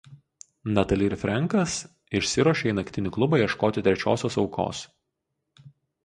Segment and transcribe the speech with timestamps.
[0.75, 1.75] Natali ir Frenkas
[2.19, 4.81] išsiruošia į naktinį klubą ieškoti trečiosios aukos...